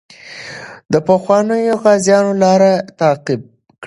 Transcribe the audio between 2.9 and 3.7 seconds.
تعقیب کړئ.